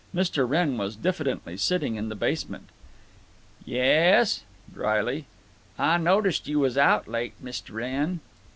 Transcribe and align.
Mr. 0.15 0.49
Wrenn 0.49 0.79
was 0.79 0.95
diffidently 0.95 1.55
sitting 1.55 1.95
in 1.95 2.09
the 2.09 2.15
basement. 2.15 2.69
"Yes," 3.63 4.41
dryly, 4.73 5.25
"Ah 5.77 5.97
noticed 5.97 6.47
you 6.47 6.57
was 6.57 6.75
out 6.75 7.07
late, 7.07 7.33
Mist' 7.39 7.69
Wrenn." 7.69 8.19